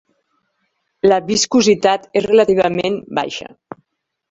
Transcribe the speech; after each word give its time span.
La 1.11 1.19
viscositat 1.27 2.09
és 2.23 2.27
relativament 2.31 3.01
baixa. 3.21 3.53